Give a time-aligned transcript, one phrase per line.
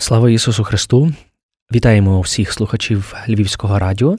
[0.00, 1.12] Слава Ісусу Христу!
[1.72, 4.16] Вітаємо всіх слухачів Львівського радіо,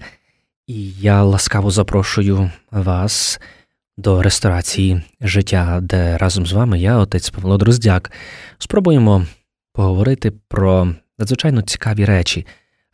[0.67, 3.39] і я ласкаво запрошую вас
[3.97, 8.11] до ресторації життя, де разом з вами я, отець Павло Дроздяк,
[8.57, 9.25] спробуємо
[9.73, 12.45] поговорити про надзвичайно цікаві речі,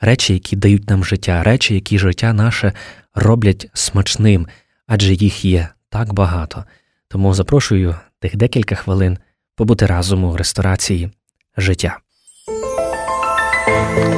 [0.01, 2.73] речі, які дають нам життя, речі, які життя наше
[3.13, 4.47] роблять смачним,
[4.87, 6.65] адже їх є так багато.
[7.07, 9.17] Тому запрошую тих декілька хвилин
[9.55, 11.11] побути разом у ресторації
[11.57, 11.99] життя.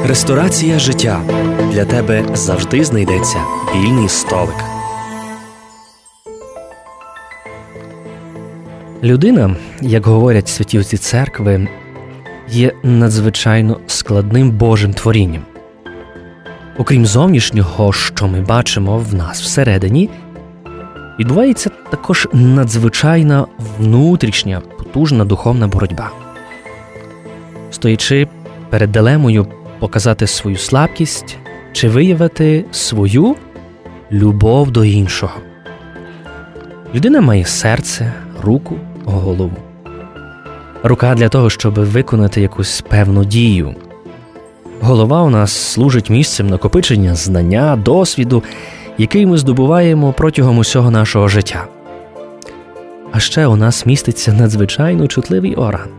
[0.06, 1.22] Ресторація життя
[1.72, 3.38] для тебе завжди знайдеться
[3.76, 4.56] вільний столик.
[9.04, 11.68] Людина, як говорять святі отці церкви,
[12.50, 15.42] є надзвичайно складним Божим творінням.
[16.78, 20.10] Окрім зовнішнього, що ми бачимо в нас всередині,
[21.20, 23.46] відбувається також надзвичайна
[23.80, 26.12] внутрішня потужна духовна боротьба.
[27.72, 28.28] Стоячи
[28.70, 29.48] перед дилемою
[29.80, 31.38] показати свою слабкість
[31.72, 33.36] чи виявити свою
[34.12, 35.34] любов до іншого.
[36.96, 39.58] Людина має серце, руку, голову.
[40.84, 43.76] Рука для того, щоб виконати якусь певну дію.
[44.82, 48.44] Голова у нас служить місцем накопичення знання, досвіду,
[48.98, 51.68] який ми здобуваємо протягом усього нашого життя.
[53.12, 55.90] А ще у нас міститься надзвичайно чутливий орган,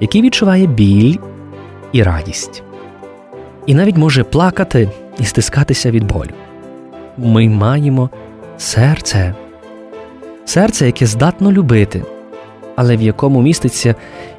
[0.00, 1.16] який відчуває біль
[1.92, 2.62] і радість,
[3.66, 6.30] і навіть може плакати і стискатися від болю.
[7.18, 8.10] Ми маємо
[8.58, 9.34] серце,
[10.44, 12.02] серце, яке здатно любити,
[12.76, 13.94] але в якому міститься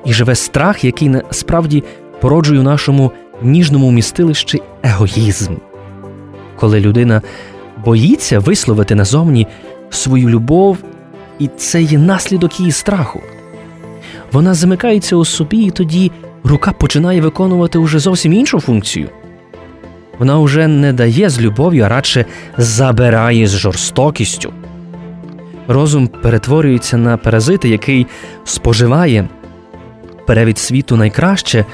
[0.06, 1.84] і живе страх, який насправді
[2.22, 5.56] породжує у нашому ніжному містилищі егоїзм.
[6.56, 7.22] Коли людина
[7.86, 9.48] боїться висловити назовні
[9.90, 10.78] свою любов,
[11.40, 13.22] і це є наслідок її страху.
[14.32, 16.12] Вона замикається у собі і тоді
[16.46, 19.10] рука починає виконувати уже зовсім іншу функцію.
[20.20, 22.26] Вона вже не дає з любов'ю, а радше
[22.58, 24.54] забирає з жорстокістю.
[25.68, 28.08] Розум перетворюється на паразита, який
[28.44, 29.28] споживає
[30.28, 31.66] перевід світу найкраще,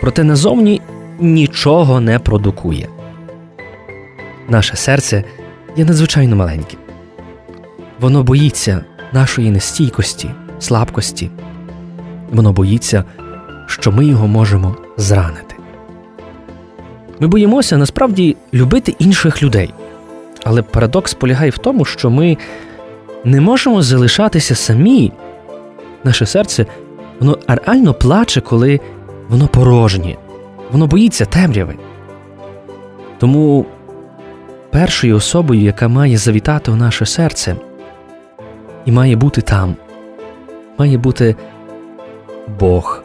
[0.00, 0.80] проте назовні
[1.20, 2.88] нічого не продукує.
[4.48, 5.24] Наше серце
[5.76, 6.78] є надзвичайно маленьким.
[8.00, 11.30] Воно боїться нашої нестійкості, слабкості.
[12.30, 13.04] Воно боїться
[13.70, 15.54] що ми його можемо зранити.
[17.20, 19.74] Ми боїмося насправді любити інших людей.
[20.44, 22.36] Але парадокс полягає в тому, що ми
[23.24, 25.12] не можемо залишатися самі.
[26.04, 26.66] Наше серце
[27.20, 28.80] воно реально плаче, коли
[29.28, 30.16] воно порожнє,
[30.72, 31.76] воно боїться темряви.
[33.18, 33.66] Тому
[34.70, 37.56] першою особою, яка має завітати у наше серце,
[38.84, 39.76] і має бути там,
[40.78, 41.36] має бути
[42.60, 43.02] Бог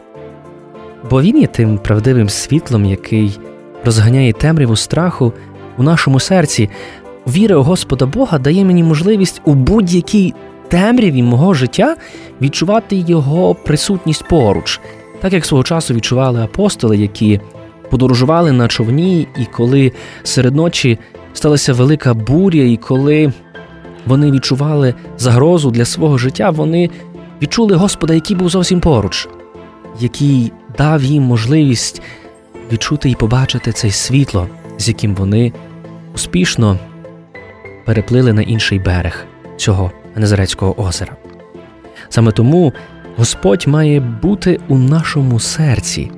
[1.10, 3.38] бо він є тим правдивим світлом, який
[3.84, 5.32] розганяє темряву страху
[5.78, 6.70] у нашому серці.
[7.26, 10.34] Віра у Господа Бога дає мені можливість у будь-якій
[10.68, 11.96] темряві мого життя
[12.42, 14.80] відчувати його присутність поруч,
[15.20, 17.40] так як свого часу відчували апостоли, які
[17.90, 19.92] подорожували на човні, і коли
[20.22, 20.98] серед ночі
[21.32, 23.32] сталася велика буря, і коли
[24.06, 26.90] вони відчували загрозу для свого життя, вони
[27.42, 29.28] відчули Господа, який був зовсім поруч,
[30.00, 32.02] який дав їм можливість
[32.72, 34.48] відчути і побачити це світло,
[34.78, 35.52] з яким вони
[36.14, 36.78] успішно
[37.84, 39.26] переплили на інший берег
[39.56, 41.16] цього Незарецького озера.
[42.08, 42.72] Саме тому
[43.16, 46.10] Господь має бути у нашому серці,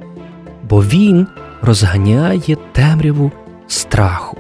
[0.69, 1.27] бо Він
[1.63, 3.33] розганяє темряву
[3.67, 4.37] страху.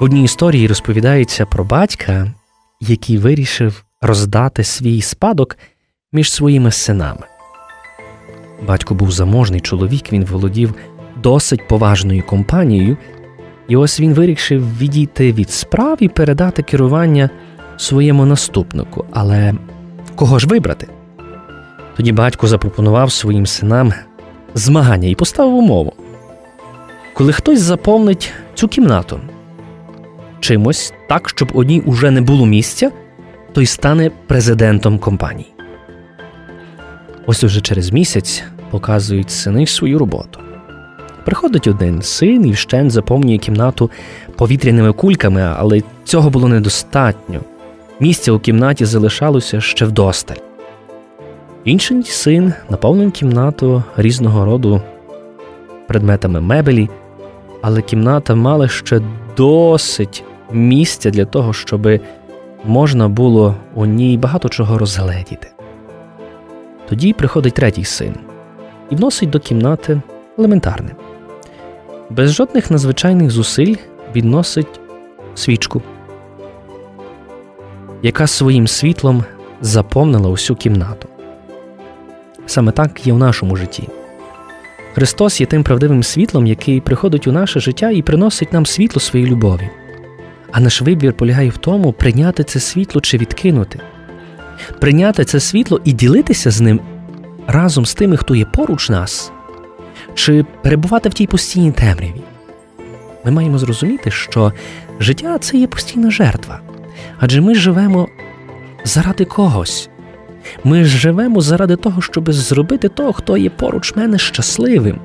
[0.00, 2.32] В одній історії розповідається про батька,
[2.80, 5.58] який вирішив роздати свій спадок
[6.12, 7.26] між своїми синами.
[8.66, 10.74] Батько був заможний чоловік, він володів
[11.22, 12.96] досить поважною компанією,
[13.68, 17.30] і ось він вирішив відійти від справ і передати керування
[17.76, 19.04] своєму наступнику.
[19.12, 19.54] Але
[20.14, 20.88] кого ж вибрати?
[21.96, 23.92] Тоді батько запропонував своїм синам
[24.54, 25.92] змагання і поставив умову.
[27.14, 29.20] Коли хтось заповнить цю кімнату
[30.40, 32.90] чимось так, щоб одній уже не було місця,
[33.52, 35.52] той стане президентом компанії.
[37.26, 38.44] Ось уже через місяць
[38.74, 40.40] показують сини свою роботу.
[41.24, 43.90] Приходить один син і вщент заповнює кімнату
[44.36, 47.40] повітряними кульками, але цього було недостатньо.
[48.00, 50.36] Місця у кімнаті залишалося ще вдосталь.
[51.64, 54.82] Інший син наповнив кімнату різного роду
[55.88, 56.88] предметами мебелі,
[57.62, 59.00] але кімната мала ще
[59.36, 61.88] досить місця для того, щоб
[62.64, 65.48] можна було у ній багато чого розгледіти.
[66.88, 68.14] Тоді приходить третій син
[68.90, 70.00] і вносить до кімнати
[70.38, 70.90] елементарне.
[72.10, 73.76] Без жодних надзвичайних зусиль
[74.16, 74.80] відносить
[75.34, 75.82] свічку,
[78.02, 79.24] яка своїм світлом
[79.60, 81.08] заповнила усю кімнату.
[82.46, 83.88] Саме так є в нашому житті.
[84.94, 89.30] Христос є тим правдивим світлом, який приходить у наше життя і приносить нам світло своєї
[89.30, 89.70] любові.
[90.52, 93.80] А наш вибір полягає в тому, прийняти це світло чи відкинути,
[94.80, 96.80] прийняти це світло і ділитися з ним
[97.46, 99.32] разом з тими, хто є поруч нас,
[100.14, 102.22] чи перебувати в тій постійній темряві.
[103.24, 104.52] Ми маємо зрозуміти, що
[105.00, 106.60] життя це є постійна жертва,
[107.18, 108.08] адже ми живемо
[108.84, 109.88] заради когось.
[110.64, 114.98] Ми живемо заради того, щоб зробити того, хто є поруч мене щасливим.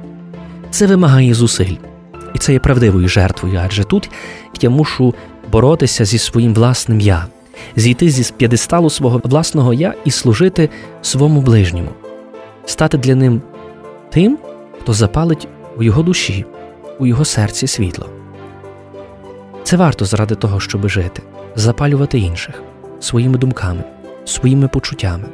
[0.71, 1.75] Це вимагає зусиль.
[2.35, 4.09] І це є правдивою жертвою, адже тут
[4.61, 5.15] я мушу
[5.51, 7.25] боротися зі своїм власним я,
[7.75, 10.69] зійти зі п'єдесталу свого власного я і служити
[11.01, 11.89] своєму ближньому,
[12.69, 13.41] стати для ним
[14.09, 14.37] тим,
[14.81, 16.45] хто запалить у його душі,
[16.99, 18.09] у його серці світло.
[19.63, 21.21] Це варто заради того, щоб жити,
[21.55, 22.63] запалювати інших
[22.99, 23.83] своїми думками,
[24.25, 25.25] своїми почуттями,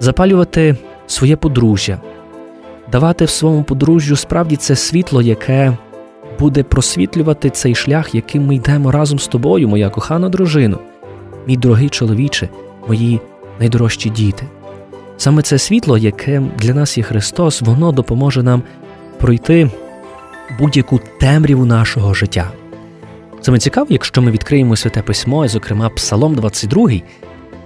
[0.00, 0.76] запалювати
[1.06, 2.00] своє подружжя,
[2.92, 5.76] давати в своєму подружжю справді це світло, яке
[6.38, 10.78] буде просвітлювати цей шлях, яким ми йдемо разом з тобою, моя кохана дружина,
[11.46, 12.48] мій дорогий чоловіче,
[12.88, 13.20] мої
[13.58, 14.46] найдорожчі діти.
[15.18, 18.62] Саме це світло, яке для нас є Христос, воно допоможе нам
[19.18, 19.70] пройти
[20.58, 22.50] будь-яку темряву нашого життя.
[23.40, 27.00] Саме цікаво, якщо ми відкриємо святе письмо, і, зокрема, Псалом 22, в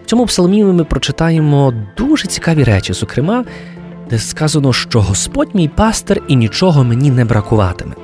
[0.07, 3.45] цьому псалмі ми прочитаємо дуже цікаві речі, зокрема,
[4.11, 7.95] де сказано, що Господь мій пастир і нічого мені не бракуватиме.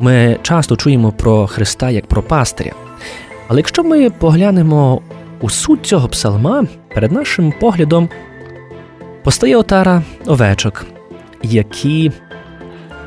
[0.00, 2.72] Ми часто чуємо про Христа як про пастиря.
[3.48, 5.00] Але якщо ми поглянемо
[5.40, 6.64] у суть цього псалма,
[6.94, 8.08] перед нашим поглядом
[9.26, 10.86] постає отара овечок,
[11.42, 12.12] які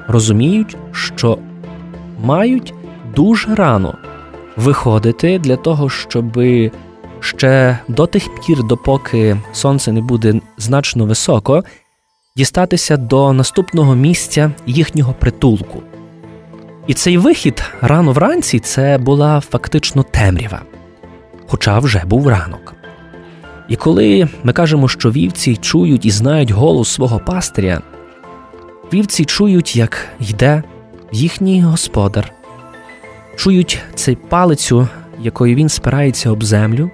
[0.08, 1.38] розуміють, що
[2.24, 2.74] мають
[3.16, 3.98] дуже рано
[4.56, 6.42] виходити для того, щоб
[7.20, 11.64] ще до тих пір, допоки сонце не буде значно високо,
[12.36, 15.84] дістатися до наступного місця їхнього притулку.
[16.88, 20.62] І цей вихід рано вранці це була фактично темрява,
[21.48, 22.79] хоча вже був ранок.
[23.70, 27.82] І коли ми кажемо, що вівці чують і знають голос свого пастиря,
[28.94, 30.64] вівці чують, як йде
[31.12, 32.32] їхній господар,
[33.36, 34.88] чують цей палицю,
[35.22, 36.92] якою він спирається об землю,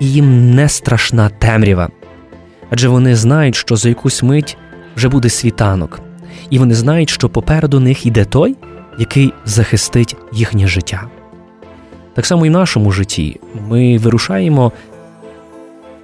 [0.00, 1.88] і їм не страшна темрява.
[2.70, 4.56] Адже вони знають, що за якусь мить
[4.96, 6.00] вже буде світанок,
[6.50, 8.56] і вони знають, що попереду них йде той,
[8.98, 11.08] який захистить їхнє життя.
[12.14, 14.72] Так само і в нашому житті ми вирушаємо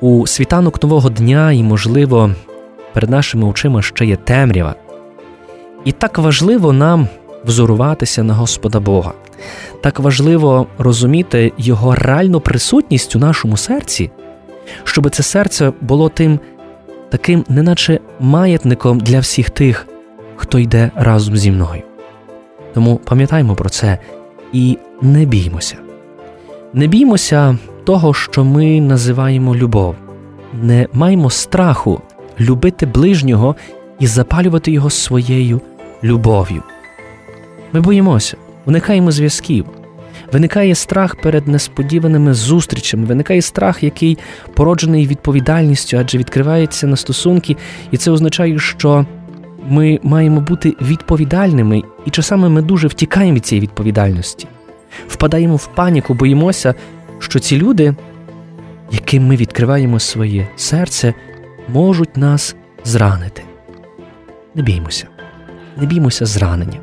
[0.04, 2.30] у світанок нового дня, і, можливо,
[2.92, 4.74] перед нашими очима ще є темрява.
[5.84, 7.08] І так важливо нам
[7.44, 9.12] взоруватися на Господа Бога,
[9.80, 14.10] так важливо розуміти Його реальну присутність у нашому серці,
[14.84, 16.40] щоб це серце було тим
[17.10, 19.86] таким, неначе маятником для всіх тих,
[20.36, 21.82] хто йде разом зі мною.
[22.74, 23.98] Тому пам'ятаймо про це
[24.52, 25.76] і не біймося.
[26.72, 29.94] Не біймося того, що ми називаємо любов,
[30.62, 32.00] не маємо страху
[32.40, 33.56] любити ближнього
[34.00, 35.60] і запалювати його своєю
[36.04, 36.62] любов'ю.
[37.72, 38.36] Ми боїмося,
[38.66, 39.66] уникаємо зв'язків.
[40.32, 44.18] Виникає страх перед несподіваними зустрічами, виникає страх, який
[44.54, 47.56] породжений відповідальністю, адже відкривається на стосунки,
[47.90, 49.06] і це означає, що
[49.68, 54.46] ми маємо бути відповідальними, і часами ми дуже втікаємо від цієї відповідальності,
[55.08, 56.74] впадаємо в паніку, боїмося,
[57.24, 57.94] що ці люди,
[58.90, 61.14] яким ми відкриваємо своє серце,
[61.68, 63.42] можуть нас зранити.
[64.54, 65.06] Не біймося,
[65.76, 66.78] не біймося зранення.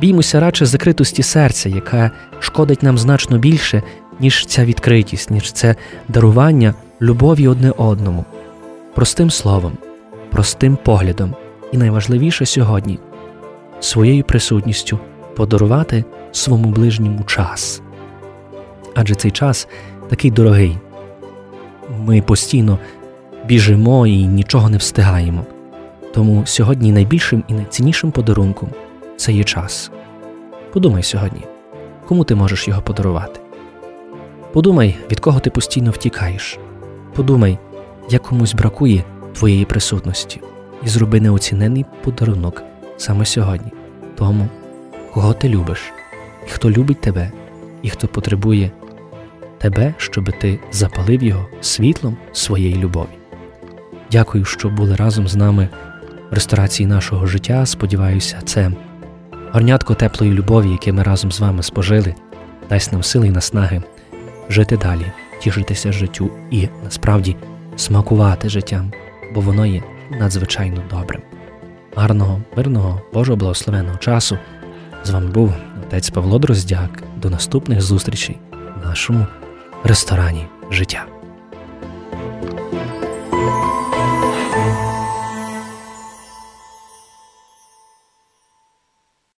[0.00, 2.10] Біймося радше закритості серця, яка
[2.40, 3.82] шкодить нам значно більше,
[4.20, 5.76] ніж ця відкритість, ніж це
[6.08, 8.24] дарування любові одне одному,
[8.94, 9.72] простим словом,
[10.30, 11.34] простим поглядом,
[11.72, 12.98] і найважливіше сьогодні
[13.80, 14.98] своєю присутністю
[15.36, 17.82] подарувати своєму ближньому час.
[19.00, 19.68] Адже цей час
[20.08, 20.78] такий дорогий.
[21.98, 22.78] Ми постійно
[23.46, 25.46] біжимо і нічого не встигаємо.
[26.14, 28.68] Тому сьогодні найбільшим і найціннішим подарунком
[29.16, 29.90] це є час.
[30.72, 31.40] Подумай сьогодні,
[32.08, 33.40] кому ти можеш його подарувати.
[34.52, 36.58] Подумай, від кого ти постійно втікаєш.
[37.14, 37.58] Подумай,
[38.10, 40.40] як комусь бракує твоєї присутності,
[40.84, 42.62] і зроби неоцінений подарунок
[42.96, 43.72] саме сьогодні,
[44.14, 44.48] тому,
[45.14, 45.92] кого ти любиш,
[46.46, 47.32] і хто любить тебе,
[47.82, 48.70] і хто потребує
[49.58, 53.08] тебе, щоб ти запалив його світлом своєї любові.
[54.10, 55.68] Дякую, що були разом з нами
[56.30, 57.66] в ресторації нашого життя.
[57.66, 58.72] Сподіваюся, це
[59.52, 62.14] горнятко теплої любові, яке ми разом з вами спожили,
[62.68, 63.82] дасть нам сили і наснаги
[64.48, 67.36] жити далі, тішитися життю і насправді
[67.76, 68.92] смакувати життям,
[69.34, 71.22] бо воно є надзвичайно добрим.
[71.96, 74.38] Гарного, мирного, Божого благословеного часу.
[75.04, 75.52] З вами був
[75.86, 77.02] отець Павло Дроздяк.
[77.16, 79.26] До наступних зустрічей в нашому
[79.84, 81.17] ресторані життя.